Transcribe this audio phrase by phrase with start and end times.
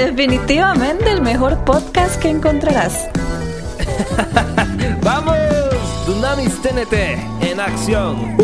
[0.00, 3.10] Definitivamente el mejor podcast que encontrarás.
[5.02, 5.36] ¡Vamos!
[6.06, 6.94] Dunamis TNT
[7.42, 8.34] en acción.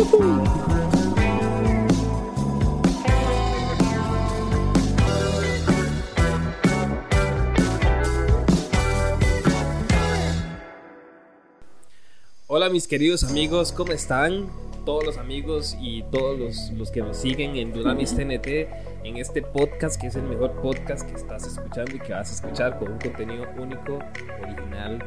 [12.45, 14.47] Hola mis queridos amigos, ¿cómo están?
[14.85, 18.67] Todos los amigos y todos los, los que nos siguen en Dunamis TNT,
[19.03, 22.33] en este podcast que es el mejor podcast que estás escuchando y que vas a
[22.33, 23.99] escuchar con un contenido único,
[24.43, 25.03] original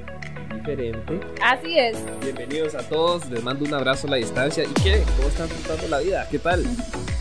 [0.51, 1.21] y diferente.
[1.43, 1.97] Así es.
[2.21, 4.65] Bienvenidos a todos, les mando un abrazo a la distancia.
[4.65, 5.03] ¿Y qué?
[5.17, 6.29] ¿Cómo están tratando la vida?
[6.31, 6.65] ¿Qué tal?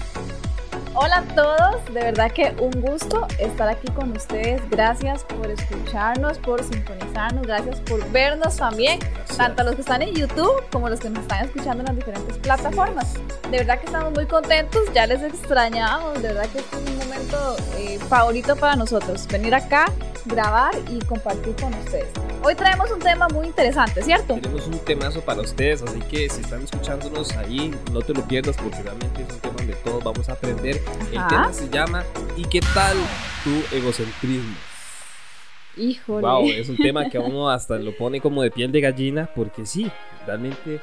[1.02, 4.62] Hola a todos, de verdad que un gusto estar aquí con ustedes.
[4.70, 9.00] Gracias por escucharnos, por sintonizarnos, gracias por vernos también,
[9.38, 12.38] tanto los que están en YouTube como los que nos están escuchando en las diferentes
[12.40, 13.14] plataformas.
[13.50, 16.98] De verdad que estamos muy contentos, ya les extrañamos, de verdad que este es un
[16.98, 19.86] momento eh, favorito para nosotros, venir acá,
[20.26, 22.08] grabar y compartir con ustedes.
[22.44, 24.36] Hoy traemos un tema muy interesante, ¿cierto?
[24.36, 28.58] Tenemos un temazo para ustedes, así que si están escuchándonos ahí, no te lo pierdas
[28.58, 30.82] porque realmente es un tema donde todos vamos a aprender.
[31.12, 32.04] El tema se llama
[32.38, 32.98] ¿Y qué tal
[33.44, 34.56] tu egocentrismo?
[35.78, 36.28] Híjole.
[36.28, 39.30] Wow, es un tema que a uno hasta lo pone como de piel de gallina
[39.34, 39.92] porque sí,
[40.26, 40.80] realmente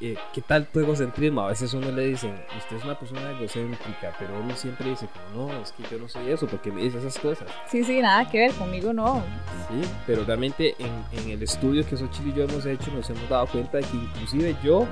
[0.00, 1.42] eh, ¿qué tal tu egocentrismo?
[1.42, 5.48] A veces uno le dicen, usted es una persona egocéntrica, pero uno siempre dice como,
[5.48, 7.48] no, es que yo no soy eso, porque me dice esas cosas?
[7.70, 9.22] Sí, sí, nada que ver, conmigo no.
[9.68, 13.28] Sí, pero realmente en, en el estudio que Xochitl y yo hemos hecho nos hemos
[13.28, 14.86] dado cuenta de que inclusive yo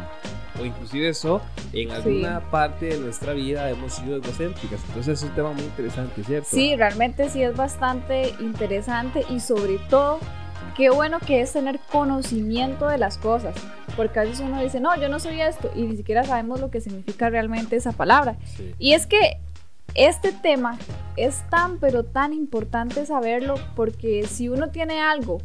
[0.60, 1.40] o inclusive eso
[1.72, 4.80] en alguna parte de nuestra vida hemos sido egocéntricas.
[4.88, 6.48] Entonces es un tema muy interesante, ¿cierto?
[6.50, 10.18] Sí, realmente sí es bastante interesante y sobre todo,
[10.76, 13.54] qué bueno que es tener conocimiento de las cosas,
[13.96, 16.70] porque a veces uno dice, no, yo no soy esto, y ni siquiera sabemos lo
[16.70, 18.36] que significa realmente esa palabra.
[18.56, 18.74] Sí.
[18.78, 19.36] Y es que
[19.94, 20.78] este tema
[21.16, 25.42] es tan, pero tan importante saberlo, porque si uno tiene algo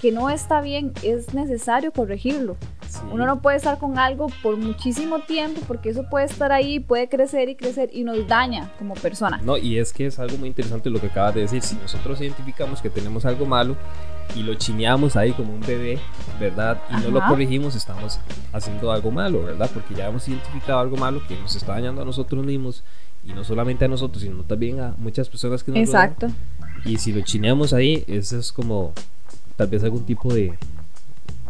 [0.00, 2.56] que no está bien, es necesario corregirlo.
[2.88, 3.00] Sí.
[3.12, 7.08] Uno no puede estar con algo por muchísimo tiempo, porque eso puede estar ahí, puede
[7.08, 9.40] crecer y crecer y nos daña como persona.
[9.42, 11.60] No, y es que es algo muy interesante lo que acabas de decir.
[11.60, 13.76] Si nosotros identificamos que tenemos algo malo
[14.34, 15.98] y lo chineamos ahí como un bebé,
[16.38, 16.80] ¿verdad?
[16.90, 17.28] Y no lo Ajá.
[17.30, 18.18] corregimos, estamos
[18.52, 19.70] haciendo algo malo, ¿verdad?
[19.72, 22.82] Porque ya hemos identificado algo malo que nos está dañando a nosotros mismos
[23.24, 26.04] y no solamente a nosotros, sino también a muchas personas que nos rodean.
[26.12, 26.30] Exacto.
[26.84, 28.92] Y si lo chineamos ahí, eso es como
[29.56, 30.54] tal vez algún tipo de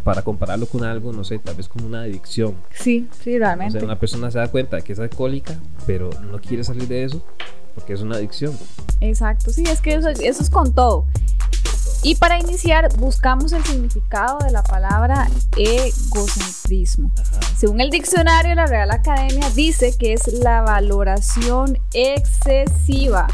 [0.04, 2.54] para compararlo con algo, no sé, tal vez como una adicción.
[2.72, 3.72] Sí, sí, O realmente.
[3.78, 7.04] sea, una persona se da cuenta de que es alcohólica, pero no quiere salir de
[7.04, 7.22] eso
[7.74, 8.54] porque es una adicción.
[9.02, 11.04] Exacto, sí, es que eso, eso es con todo.
[12.02, 17.10] Y para iniciar, buscamos el significado de la palabra egocentrismo.
[17.18, 17.40] Ajá.
[17.58, 23.26] Según el diccionario de la Real Academia, dice que es la valoración excesiva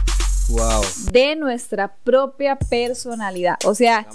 [0.48, 0.82] Wow.
[1.10, 3.56] de nuestra propia personalidad.
[3.64, 4.06] O sea,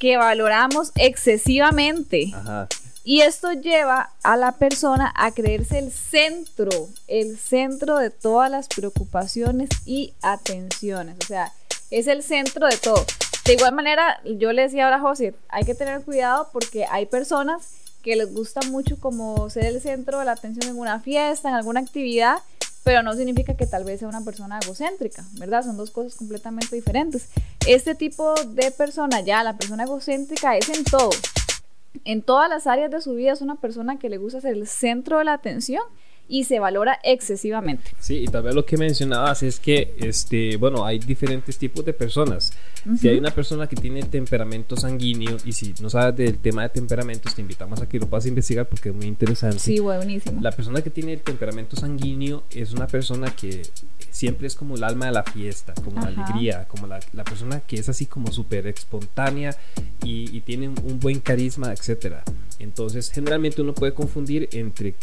[0.00, 2.32] que valoramos excesivamente.
[2.34, 2.68] Ajá.
[3.04, 6.70] Y esto lleva a la persona a creerse el centro,
[7.06, 11.16] el centro de todas las preocupaciones y atenciones.
[11.22, 11.52] O sea,
[11.90, 13.04] es el centro de todo.
[13.44, 17.06] De igual manera, yo le decía ahora a José, hay que tener cuidado porque hay
[17.06, 21.50] personas que les gusta mucho como ser el centro de la atención en una fiesta,
[21.50, 22.38] en alguna actividad,
[22.84, 25.62] pero no significa que tal vez sea una persona egocéntrica, ¿verdad?
[25.62, 27.28] Son dos cosas completamente diferentes.
[27.66, 31.10] Este tipo de persona, ya la persona egocéntrica, es en todo
[32.04, 34.66] en todas las áreas de su vida es una persona que le gusta ser el
[34.66, 35.82] centro de la atención
[36.28, 37.90] y se valora excesivamente.
[38.00, 41.92] Sí, y tal vez lo que mencionabas es que, este, bueno, hay diferentes tipos de
[41.92, 42.52] personas.
[42.98, 46.68] Si hay una persona que tiene temperamento sanguíneo, y si no sabes del tema de
[46.68, 49.58] temperamentos, te invitamos a que lo puedas investigar porque es muy interesante.
[49.58, 50.40] Sí, buenísimo.
[50.42, 53.62] La persona que tiene el temperamento sanguíneo es una persona que
[54.10, 56.24] siempre es como el alma de la fiesta, como la Ajá.
[56.24, 59.56] alegría, como la, la persona que es así como súper espontánea
[60.04, 62.22] y, y tiene un, buen carisma, etcétera.
[62.58, 64.94] Entonces, generalmente uno puede confundir entre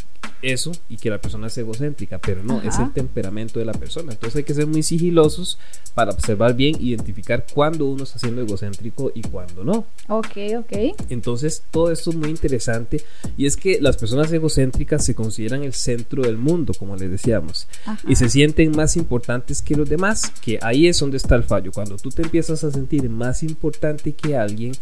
[0.41, 4.11] eso y que la persona es egocéntrica, pero no, es el temperamento de la persona.
[4.11, 5.57] Entonces hay que ser muy sigilosos
[5.93, 9.85] para observar bien, identificar cuándo uno está siendo egocéntrico y cuándo no.
[10.07, 10.95] Ok, ok.
[11.09, 13.03] Entonces, todo esto es muy interesante
[13.37, 17.67] y es que las personas egocéntricas se consideran el centro del mundo, como les decíamos,
[17.85, 17.99] Ajá.
[18.07, 21.71] y se sienten más importantes que los demás, que ahí es donde está el fallo.
[21.71, 24.73] Cuando tú te empiezas a sentir más importante que alguien,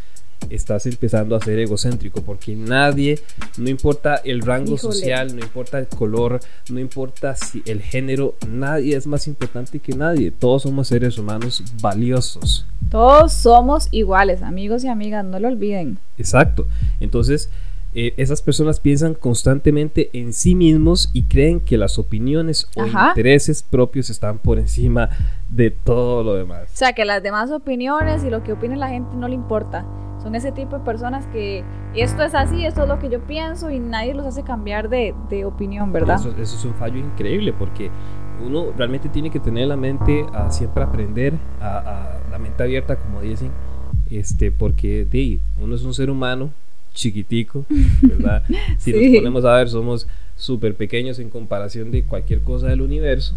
[0.50, 3.20] estás empezando a ser egocéntrico, porque nadie,
[3.58, 4.94] no importa el rango Híjole.
[4.94, 6.40] social, no importa el color,
[6.70, 10.32] no importa si el género, nadie es más importante que nadie.
[10.32, 12.66] Todos somos seres humanos valiosos.
[12.90, 16.00] Todos somos iguales, amigos y amigas, no lo olviden.
[16.18, 16.68] Exacto.
[17.00, 17.50] Entonces,
[17.96, 23.10] eh, esas personas piensan constantemente en sí mismos y creen que las opiniones o Ajá.
[23.10, 25.10] intereses propios están por encima
[25.50, 26.70] de todo lo demás.
[26.72, 29.86] O sea, que las demás opiniones y lo que opine la gente no le importa.
[30.22, 31.64] Son ese tipo de personas que
[31.96, 35.16] esto es así, esto es lo que yo pienso y nadie los hace cambiar de,
[35.30, 36.16] de opinión, ¿verdad?
[36.20, 37.90] Eso, eso es un fallo increíble porque
[38.46, 42.96] uno realmente tiene que tener la mente a siempre aprender, a, a la mente abierta,
[42.98, 43.50] como dicen,
[44.10, 46.50] este, porque de, uno es un ser humano
[46.94, 47.66] chiquitico,
[48.02, 48.44] ¿verdad?
[48.78, 49.10] Si Sí.
[49.12, 53.36] nos ponemos a ver, somos súper pequeños en comparación de cualquier cosa del universo.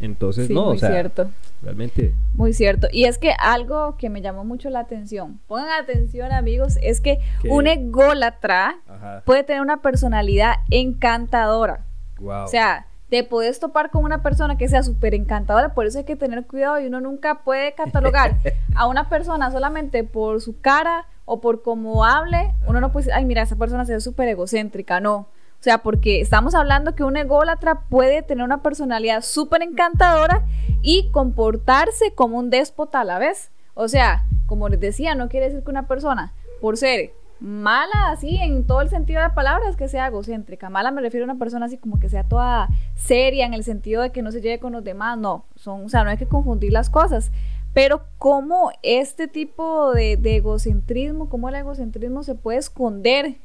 [0.00, 1.28] Entonces, sí, no, o sea, cierto.
[1.62, 2.88] Realmente Muy cierto.
[2.92, 7.18] Y es que algo que me llamó mucho la atención, pongan atención amigos, es que
[7.48, 11.84] un ególatra Ajá, puede tener una personalidad encantadora.
[12.18, 12.44] wow.
[12.44, 16.04] O sea, te puedes topar con una persona que sea súper encantadora, por eso hay
[16.04, 18.36] que tener cuidado y uno nunca puede catalogar
[18.74, 22.54] a una persona solamente por su cara o por cómo hable.
[22.66, 25.28] Uno no puede decir, ay, mira, esa persona se ve súper egocéntrica, no.
[25.60, 30.44] O sea, porque estamos hablando que un ególatra puede tener una personalidad súper encantadora
[30.82, 33.50] y comportarse como un déspota a la vez.
[33.74, 38.36] O sea, como les decía, no quiere decir que una persona, por ser mala así
[38.36, 40.70] en todo el sentido de la palabra, que sea egocéntrica.
[40.70, 44.02] Mala me refiero a una persona así como que sea toda seria en el sentido
[44.02, 45.18] de que no se lleve con los demás.
[45.18, 47.32] No, son, o sea, no hay que confundir las cosas.
[47.74, 53.36] Pero cómo este tipo de, de egocentrismo, cómo el egocentrismo se puede esconder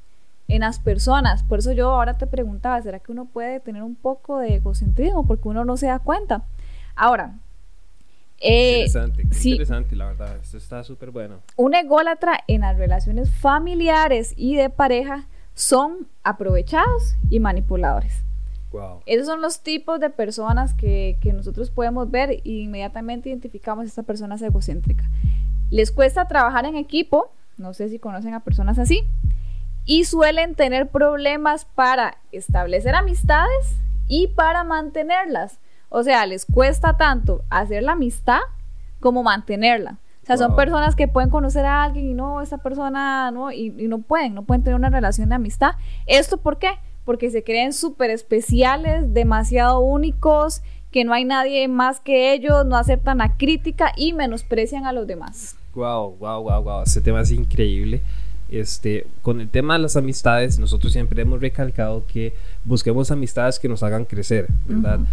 [0.48, 1.44] en las personas.
[1.44, 5.26] Por eso yo ahora te preguntaba, ¿será que uno puede tener un poco de egocentrismo?
[5.26, 6.44] Porque uno no se da cuenta.
[6.96, 7.36] Ahora,
[8.40, 9.52] eh, interesante, sí.
[9.52, 10.38] interesante, la verdad.
[10.42, 11.40] Esto está súper bueno.
[11.56, 18.24] un ególatra en las relaciones familiares y de pareja son aprovechados y manipuladores.
[18.72, 19.02] Wow.
[19.06, 24.04] Esos son los tipos de personas que, que nosotros podemos ver e inmediatamente identificamos esta
[24.04, 25.10] persona es egocéntrica.
[25.70, 29.08] Les cuesta trabajar en equipo, no sé si conocen a personas así,
[29.86, 33.76] y suelen tener problemas para establecer amistades
[34.08, 35.60] y para mantenerlas.
[35.90, 38.40] O sea, les cuesta tanto hacer la amistad
[39.00, 40.00] como mantenerla.
[40.24, 43.74] O sea, son personas que pueden conocer a alguien y no, esa persona no, y,
[43.78, 45.76] y no pueden, no pueden tener una relación de amistad.
[46.06, 46.70] ¿Esto por qué?
[47.04, 52.78] Porque se creen súper especiales, demasiado únicos, que no hay nadie más que ellos, no
[52.78, 55.58] aceptan la crítica y menosprecian a los demás.
[55.74, 56.84] Wow, wow, wow, wow.
[56.84, 58.02] Este tema es increíble.
[58.54, 62.34] Este, con el tema de las amistades, nosotros siempre hemos recalcado que
[62.66, 65.00] busquemos amistades que nos hagan crecer, ¿verdad?
[65.00, 65.08] Ujú.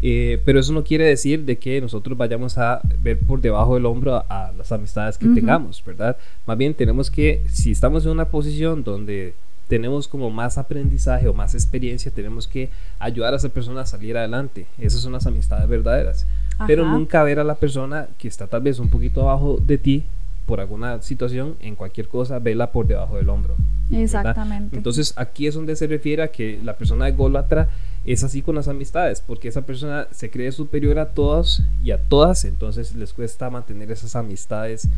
[0.00, 3.84] Eh, pero eso no quiere decir de que nosotros vayamos a ver por debajo del
[3.84, 5.34] hombro a, a las amistades que Ujú.
[5.34, 6.16] tengamos, ¿verdad?
[6.46, 9.34] Más bien tenemos que, si estamos en una posición donde
[9.68, 14.16] tenemos como más aprendizaje o más experiencia, tenemos que ayudar a esa persona a salir
[14.16, 14.66] adelante.
[14.78, 16.26] Esas son las amistades verdaderas.
[16.66, 16.92] Pero Ajá.
[16.92, 20.04] nunca ver a la persona que está tal vez un poquito abajo de ti
[20.48, 23.54] por alguna situación, en cualquier cosa, verla por debajo del hombro.
[23.90, 24.02] ¿verdad?
[24.02, 24.76] Exactamente.
[24.76, 27.68] Entonces aquí es donde se refiere a que la persona ególatra
[28.04, 31.98] es así con las amistades, porque esa persona se cree superior a todos y a
[31.98, 34.88] todas, entonces les cuesta mantener esas amistades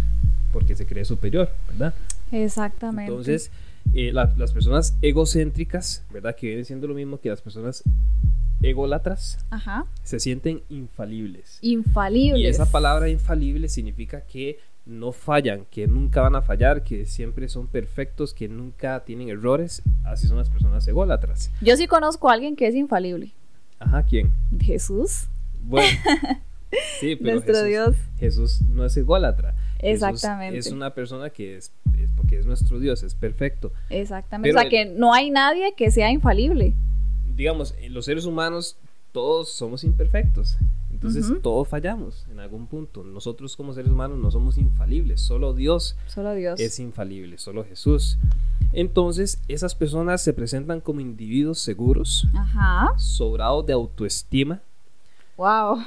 [0.53, 1.95] porque se cree superior, ¿verdad?
[2.33, 3.11] Exactamente.
[3.11, 3.51] Entonces,
[3.95, 6.35] eh, la- las personas egocéntricas, ¿verdad?
[6.37, 7.83] Que vienen siendo lo mismo que las personas
[8.63, 9.87] ególatras, Ajá.
[10.03, 11.59] se sienten infalibles.
[11.63, 12.41] Infalibles.
[12.43, 14.59] Y esa palabra infalible significa que
[14.91, 19.83] no fallan, que nunca van a fallar, que siempre son perfectos, que nunca tienen errores.
[20.05, 21.51] Así son las personas ególatras.
[21.61, 23.33] Yo sí conozco a alguien que es infalible.
[23.79, 24.31] Ajá, ¿quién?
[24.61, 25.29] Jesús,
[25.63, 25.89] Bueno,
[27.01, 27.97] sí, pero nuestro Jesús, Dios.
[28.19, 29.55] Jesús no es ególatra.
[29.81, 30.59] Jesús Exactamente.
[30.59, 33.73] es una persona que es, es porque es nuestro Dios, es perfecto.
[33.89, 34.51] Exactamente.
[34.51, 36.75] Pero o sea, que no hay nadie que sea infalible.
[37.37, 38.77] Digamos, eh, los seres humanos
[39.13, 40.57] todos somos imperfectos.
[40.91, 43.03] Entonces todos fallamos en algún punto.
[43.05, 45.21] Nosotros como seres humanos no somos infalibles.
[45.23, 46.61] Solo Dios Solo Dios.
[46.61, 48.19] es infalible, solo Jesús.
[48.73, 52.93] Entonces, esas personas se presentan como individuos seguros, Ajá.
[52.99, 54.61] sobrados de autoestima,
[55.37, 55.79] Wow.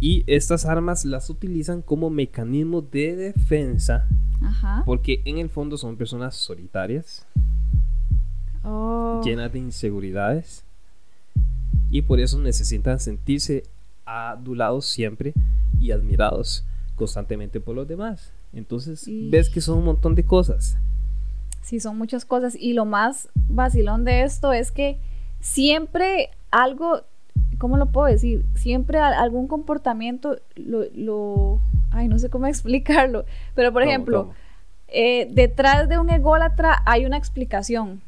[0.00, 4.06] y estas armas las utilizan como mecanismo de defensa,
[4.42, 4.82] Ajá.
[4.84, 7.24] porque en el fondo son personas solitarias,
[8.62, 9.22] Oh.
[9.24, 10.64] llenas de inseguridades,
[11.90, 13.64] y por eso necesitan sentirse
[14.04, 15.32] adulados siempre
[15.78, 16.64] y admirados
[16.96, 18.32] constantemente por los demás.
[18.52, 20.76] Entonces, Y- ves que son un montón de cosas.
[21.62, 22.56] Sí, son muchas cosas.
[22.58, 24.98] Y lo más vacilón de esto es que
[25.40, 27.02] siempre algo,
[27.58, 28.44] ¿cómo lo puedo decir?
[28.54, 31.60] Siempre algún comportamiento lo, lo-
[31.90, 33.24] ay, no sé cómo explicarlo.
[33.54, 34.34] Pero por ¿Cómo, ejemplo, cómo?
[34.88, 38.00] eh, detrás de un ególatra hay una explicación.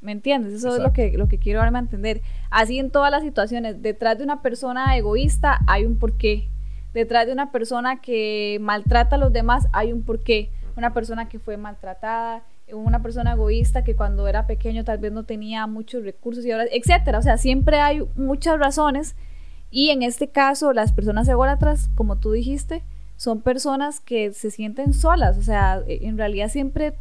[0.00, 0.54] ¿Me entiendes?
[0.54, 2.22] Eso es lo que, lo que quiero darme a entender.
[2.50, 6.48] Así en todas las situaciones, detrás de una persona egoísta hay un porqué.
[6.94, 10.50] Detrás de una persona que maltrata a los demás hay un porqué.
[10.76, 15.24] Una persona que fue maltratada una persona egoísta que cuando era pequeño tal vez no
[15.24, 17.18] tenía muchos recursos y ahora, etcétera.
[17.18, 19.16] O sea, siempre hay muchas razones
[19.70, 22.82] y en este caso las personas ególatras, como tú dijiste,
[23.16, 26.94] son personas que se sienten solas, o sea, en realidad siempre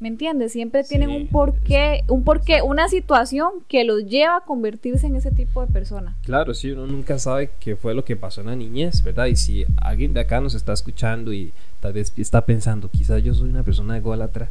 [0.00, 0.52] ¿Me entiendes?
[0.52, 5.32] Siempre tienen un porqué, un porqué, una situación que los lleva a convertirse en ese
[5.32, 6.16] tipo de persona.
[6.22, 9.26] Claro, sí, uno nunca sabe qué fue lo que pasó en la niñez, ¿verdad?
[9.26, 13.34] Y si alguien de acá nos está escuchando y tal vez está pensando, quizás yo
[13.34, 14.48] soy una persona ególatra,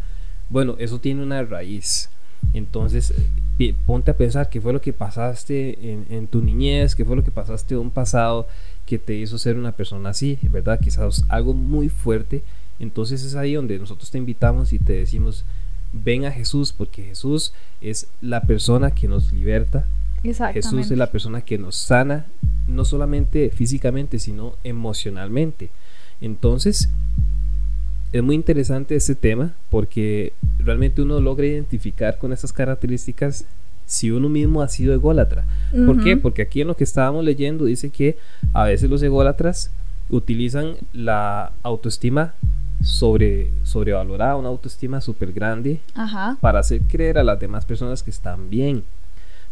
[0.50, 2.10] bueno, eso tiene una raíz.
[2.54, 3.14] Entonces,
[3.86, 7.24] ponte a pensar qué fue lo que pasaste en, en tu niñez, qué fue lo
[7.24, 8.48] que pasaste en un pasado
[8.86, 10.78] que te hizo ser una persona así, ¿verdad?
[10.82, 12.44] Quizás algo muy fuerte
[12.80, 15.46] entonces es ahí donde nosotros te invitamos y te decimos,
[15.94, 19.88] ven a Jesús, porque Jesús es la persona que nos liberta.
[20.54, 22.26] Jesús es la persona que nos sana,
[22.68, 25.70] no solamente físicamente, sino emocionalmente.
[26.22, 26.90] Entonces,
[28.12, 33.46] es muy interesante este tema porque realmente uno logra identificar con esas características
[33.86, 35.46] si uno mismo ha sido ególatra.
[35.86, 36.18] ¿Por qué?
[36.18, 38.18] Porque aquí en lo que estábamos leyendo dice que
[38.54, 39.72] a veces los ególatras
[40.10, 42.34] utilizan la autoestima
[42.82, 45.80] sobre, sobrevalorada, una autoestima súper grande
[46.42, 48.84] para hacer creer a las demás personas que están bien.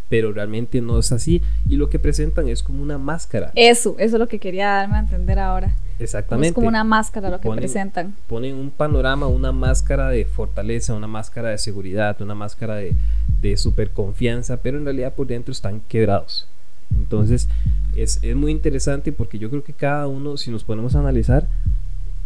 [0.08, 1.41] Pero realmente no es así.
[1.67, 3.51] Y lo que presentan es como una máscara.
[3.55, 5.75] Eso, eso es lo que quería darme a entender ahora.
[5.98, 6.50] Exactamente.
[6.50, 8.13] Es como una máscara lo que presentan.
[8.27, 12.94] Ponen un panorama, una máscara de fortaleza, una máscara de seguridad, una máscara de,
[13.41, 16.48] de super confianza, pero en realidad por dentro están quebrados.
[16.96, 17.48] Entonces
[17.96, 21.48] es, es muy interesante porque yo creo que cada uno, si nos ponemos a analizar,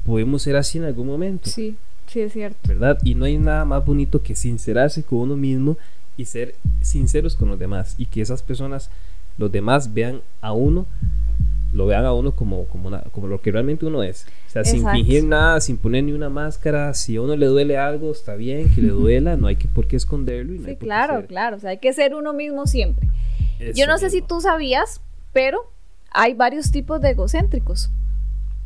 [0.10, 1.51] podemos ser así en algún momento.
[1.51, 1.75] Sí,
[2.08, 2.58] sí, es cierto.
[2.68, 2.98] ¿Verdad?
[3.04, 5.78] Y no hay nada más bonito que sincerarse con uno mismo
[6.18, 7.94] y ser sinceros con los demás.
[8.00, 8.89] Y que esas personas,
[9.38, 10.88] los demás, vean a uno,
[11.74, 14.25] lo vean a uno como, como, una, como lo que realmente uno es.
[14.48, 16.92] O sea, sin fingir nada, sin poner ni una máscara.
[16.96, 19.86] Si a uno le duele algo, está bien que le duela, no hay que por
[19.86, 20.56] qué esconderlo.
[20.56, 21.58] Y sí, claro, claro.
[21.58, 23.08] O sea, hay que ser uno mismo siempre.
[23.75, 25.01] Yo no sé si tú sabías,
[25.34, 25.60] pero
[26.10, 27.92] hay varios tipos de egocéntricos.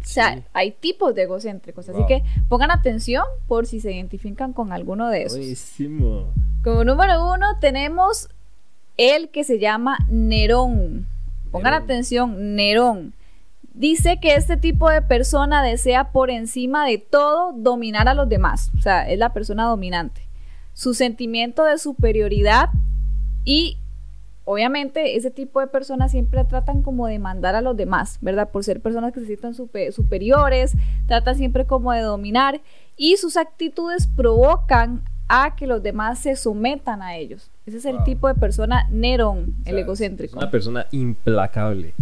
[0.04, 4.74] O sea, hay tipos de egocéntricos, así que pongan atención por si se identifican con
[4.74, 5.38] alguno de esos.
[5.38, 6.34] Buenísimo.
[6.64, 8.30] Como número uno tenemos
[8.98, 11.08] el que se llama Nerón.
[11.52, 13.14] Pongan atención, Nerón.
[13.74, 18.72] Dice que este tipo de persona desea por encima de todo dominar a los demás.
[18.78, 20.22] O sea, es la persona dominante.
[20.74, 22.70] Su sentimiento de superioridad
[23.46, 23.78] y
[24.46, 28.50] obviamente ese tipo de personas siempre tratan como de mandar a los demás, ¿verdad?
[28.50, 30.74] Por ser personas que se sienten superiores,
[31.08, 32.62] tratan siempre como de dominar
[32.98, 37.50] y sus actitudes provocan a que los demás se sometan a ellos.
[37.66, 40.38] Ese es el tipo de persona Nerón, el egocéntrico.
[40.38, 41.94] una persona implacable.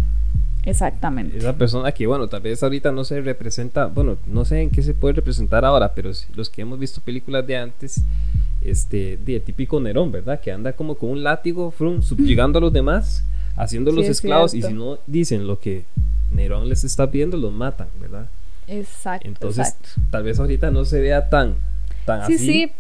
[0.64, 1.38] Exactamente.
[1.38, 4.84] Esa persona que, bueno, tal vez ahorita no se representa, bueno, no sé en qué
[4.84, 8.02] se puede representar ahora, pero los que hemos visto películas de antes,
[8.62, 10.40] este, de típico Nerón, ¿verdad?
[10.40, 13.24] Que anda como con un látigo, frum, subyugando a los demás,
[13.56, 15.84] haciendo los esclavos, y si no dicen lo que
[16.32, 18.28] Nerón les está pidiendo, los matan, ¿verdad?
[18.68, 19.28] Exacto.
[19.28, 19.76] Entonces,
[20.12, 21.56] tal vez ahorita no se vea tan,
[22.06, 22.72] tan sí, Sí.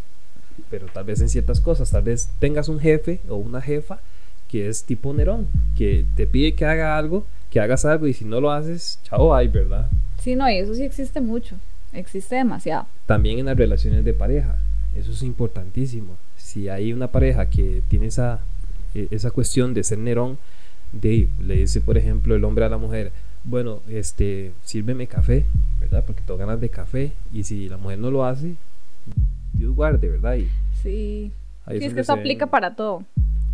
[0.69, 3.99] Pero tal vez en ciertas cosas, tal vez tengas un jefe o una jefa
[4.47, 8.25] que es tipo Nerón, que te pide que haga algo que hagas algo y si
[8.25, 9.87] no lo haces, chao, hay, ¿verdad?
[10.19, 11.57] Sí, no, y eso sí existe mucho,
[11.93, 12.87] existe demasiado.
[13.05, 14.55] También en las relaciones de pareja,
[14.95, 16.15] eso es importantísimo.
[16.37, 18.39] Si hay una pareja que tiene esa,
[18.95, 20.37] e, esa cuestión de ser Nerón,
[20.93, 23.11] de, le dice, por ejemplo, el hombre a la mujer,
[23.43, 25.45] bueno, este, sírveme café,
[25.79, 26.05] ¿verdad?
[26.07, 28.55] Porque tengo ganas de café y si la mujer no lo hace,
[29.53, 30.35] Dios guarde, ¿verdad?
[30.35, 30.47] Y
[30.81, 31.31] sí.
[31.67, 33.03] sí es que eso aplica para todo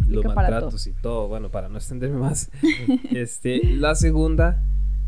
[0.07, 2.49] los maltratos y todo, bueno, para no extenderme más.
[3.11, 4.63] este, la segunda,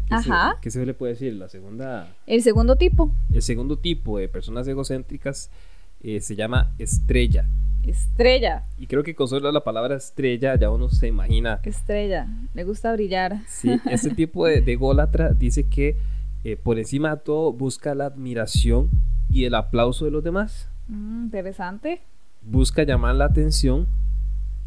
[0.09, 0.57] Ajá.
[0.61, 1.33] ¿qué se le puede decir?
[1.33, 2.15] La segunda...
[2.25, 3.11] El segundo tipo.
[3.31, 5.49] El segundo tipo de personas egocéntricas
[6.01, 7.47] eh, se llama estrella.
[7.83, 8.65] Estrella.
[8.77, 11.59] Y creo que con solo la palabra estrella ya uno se imagina.
[11.63, 13.39] Estrella, le gusta brillar.
[13.47, 15.97] Sí, este tipo de, de gólatra dice que
[16.43, 18.89] eh, por encima de todo busca la admiración
[19.29, 20.69] y el aplauso de los demás.
[20.87, 22.01] Mm, interesante.
[22.41, 23.87] Busca llamar la atención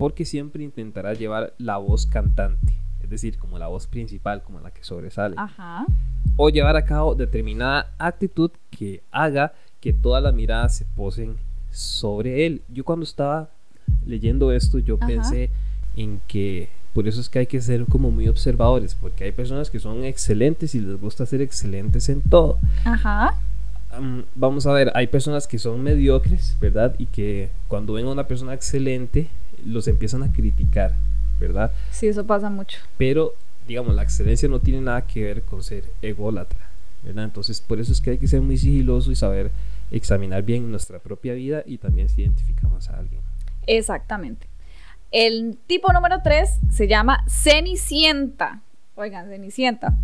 [0.02, 4.72] porque siempre intentará llevar la voz cantante, es decir, como la voz principal, como la
[4.72, 5.36] que sobresale.
[5.38, 5.86] Ajá.
[6.34, 11.36] O llevar a cabo determinada actitud que haga que todas las miradas se posen
[11.70, 12.62] sobre él.
[12.68, 13.50] Yo cuando estaba
[14.04, 15.50] leyendo esto, yo pensé
[15.94, 19.70] en que por eso es que hay que ser como muy observadores, porque hay personas
[19.70, 22.58] que son excelentes y les gusta ser excelentes en todo.
[22.84, 23.38] Ajá.
[24.34, 26.96] vamos a ver, hay personas que son mediocres, ¿verdad?
[26.98, 29.28] Y que cuando ven a una persona excelente,
[29.64, 30.92] los empiezan a criticar,
[31.38, 31.72] ¿verdad?
[31.90, 32.78] Sí, eso pasa mucho.
[32.98, 33.34] Pero,
[33.66, 36.70] digamos, la excelencia no tiene nada que ver con ser ególatra,
[37.02, 37.24] ¿verdad?
[37.24, 39.50] Entonces, por eso es que hay que ser muy sigiloso y saber
[39.90, 43.20] examinar bien nuestra propia vida y también si identificamos a alguien.
[43.66, 44.46] Exactamente.
[45.10, 48.62] El tipo número 3 se llama Cenicienta.
[48.94, 49.98] Oigan, Cenicienta.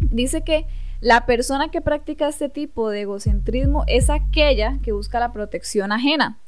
[0.00, 0.66] Dice que
[1.00, 6.38] la persona que practica este tipo de egocentrismo es aquella que busca la protección ajena.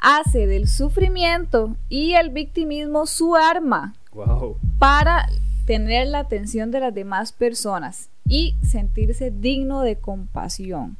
[0.00, 4.56] Hace del sufrimiento y el victimismo su arma Wow.
[4.78, 5.26] para
[5.66, 10.96] tener la atención de las demás personas y sentirse digno de compasión.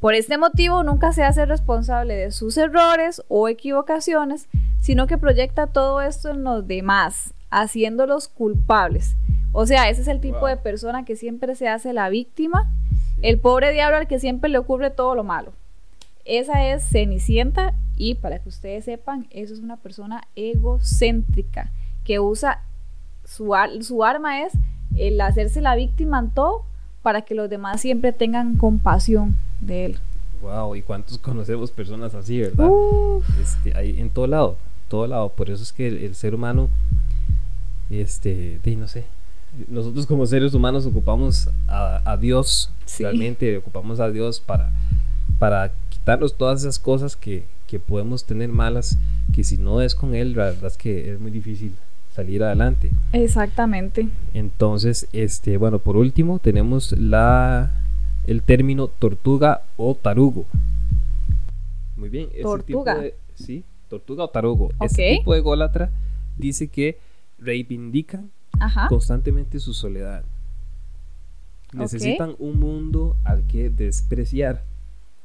[0.00, 4.48] Por este motivo nunca se hace responsable de sus errores o equivocaciones,
[4.80, 9.16] sino que proyecta todo esto en los demás, haciéndolos culpables.
[9.52, 10.48] O sea, ese es el tipo Wow.
[10.50, 12.70] de persona que siempre se hace la víctima,
[13.22, 15.52] el pobre diablo al que siempre le ocurre todo lo malo.
[16.24, 21.70] Esa es Cenicienta y para que ustedes sepan, eso es una persona egocéntrica
[22.04, 22.62] que usa
[23.24, 24.52] su, ar- su arma es
[24.96, 26.62] el hacerse la víctima en todo
[27.02, 29.98] para que los demás siempre tengan compasión de él.
[30.40, 32.68] Wow, ¿y cuántos conocemos personas así, verdad?
[33.40, 34.56] Este, hay en todo lado,
[34.88, 35.28] todo lado.
[35.30, 36.68] Por eso es que el, el ser humano,
[37.90, 39.04] este, de, no sé,
[39.68, 43.02] nosotros como seres humanos ocupamos a, a Dios, Sí.
[43.02, 44.70] realmente ocupamos a Dios para,
[45.38, 45.72] para
[46.08, 48.96] quitarnos todas esas cosas que, que podemos tener malas,
[49.34, 51.74] que si no es con Él, la verdad es que es muy difícil
[52.14, 52.90] salir adelante.
[53.12, 54.08] exactamente.
[54.32, 57.72] Entonces, este, bueno, por último tenemos la
[58.26, 60.46] el término tortuga o tarugo.
[61.98, 62.94] Muy bien, Tortuga.
[62.94, 64.70] tipo de- sí, tortuga o tarugo.
[64.80, 65.18] Este Ok.
[65.18, 65.90] tipo de ególatra
[66.38, 66.98] dice que
[67.38, 68.88] reivindican Ajá.
[68.88, 70.24] constantemente su soledad.
[71.74, 74.62] Necesitan un mundo al que despreciar.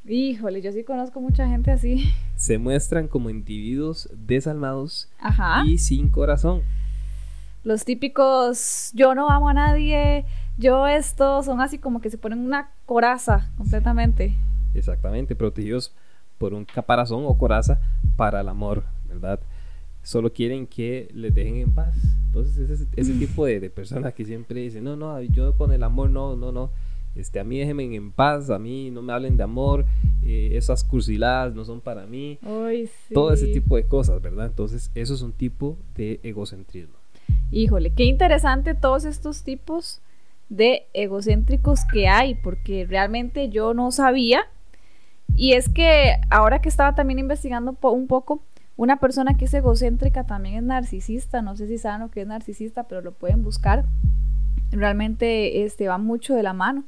[0.06, 2.12] Híjole, yo sí conozco mucha gente así.
[2.36, 5.64] Se muestran como individuos desalmados Ajá.
[5.66, 6.62] y sin corazón.
[7.64, 10.26] Los típicos yo no amo a nadie,
[10.58, 14.36] yo esto, son así como que se ponen una coraza completamente.
[14.74, 15.94] Exactamente, protegidos
[16.38, 17.80] por un caparazón o coraza
[18.18, 19.40] para el amor, ¿verdad?
[20.02, 21.96] Solo quieren que les dejen en paz.
[22.26, 25.84] Entonces, ese, ese tipo de, de personas que siempre dicen, no, no, yo con el
[25.84, 26.70] amor no, no, no.
[27.16, 29.86] Este, a mí déjenme en paz, a mí no me hablen de amor,
[30.24, 32.40] eh, esas cursiladas no son para mí.
[32.42, 33.14] Uy, sí.
[33.14, 34.48] Todo ese tipo de cosas, ¿verdad?
[34.48, 36.96] Entonces, eso es un tipo de egocentrismo.
[37.52, 40.02] Híjole, qué interesante todos estos tipos
[40.50, 44.42] de egocéntricos que hay, porque realmente yo no sabía.
[45.36, 48.42] Y es que ahora que estaba también investigando po- un poco,
[48.76, 51.42] una persona que es egocéntrica también es narcisista.
[51.44, 53.86] No sé si saben lo que es narcisista, pero lo pueden buscar.
[54.72, 56.84] Realmente este, va mucho de la mano.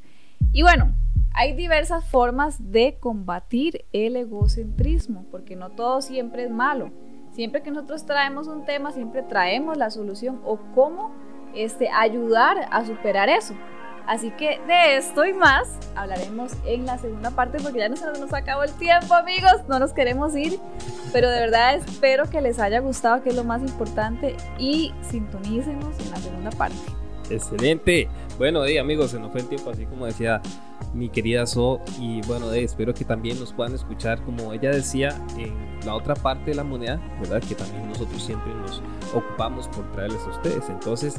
[0.51, 0.93] Y bueno,
[1.33, 6.91] hay diversas formas de combatir el egocentrismo, porque no todo siempre es malo.
[7.31, 11.11] Siempre que nosotros traemos un tema, siempre traemos la solución o cómo
[11.53, 13.53] este, ayudar a superar eso.
[14.07, 18.33] Así que de esto y más hablaremos en la segunda parte porque ya no nos
[18.33, 20.59] acabó el tiempo amigos, no nos queremos ir,
[21.11, 25.99] pero de verdad espero que les haya gustado, que es lo más importante, y sintonícenos
[25.99, 27.04] en la segunda parte.
[27.29, 28.07] Excelente.
[28.37, 30.41] Bueno, hey, amigos, se nos fue el tiempo, así como decía
[30.93, 31.79] mi querida So.
[31.99, 35.53] Y bueno, hey, espero que también nos puedan escuchar, como ella decía, en
[35.85, 37.41] la otra parte de la moneda, ¿verdad?
[37.41, 38.81] Que también nosotros siempre nos
[39.13, 40.69] ocupamos por traerles a ustedes.
[40.69, 41.15] Entonces,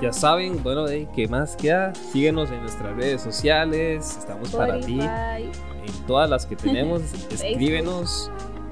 [0.00, 1.94] ya saben, bueno, hey, ¿qué más queda?
[1.94, 5.00] Síguenos en nuestras redes sociales, estamos para ti.
[5.00, 8.30] En todas las que tenemos, escríbenos.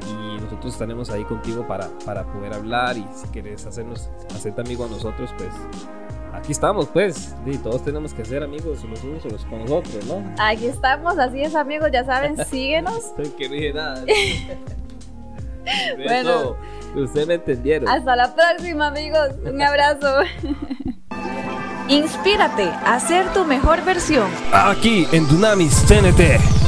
[0.08, 2.96] Y nosotros estaremos ahí contigo para, para poder hablar.
[2.96, 5.50] Y si quieres hacernos, hacerte amigo a nosotros, pues
[6.32, 7.34] aquí estamos, pues.
[7.46, 10.22] Y todos tenemos que ser amigos los unos los con nosotros, ¿no?
[10.38, 13.12] Aquí estamos, así es amigos, ya saben, síguenos.
[13.38, 14.04] Que no dije nada.
[15.96, 16.56] Bueno.
[16.94, 17.88] Ustedes me entendieron.
[17.88, 20.22] Hasta la próxima amigos, un abrazo.
[21.88, 24.28] Inspírate a ser tu mejor versión.
[24.52, 26.61] Aquí en Dunamis TNT.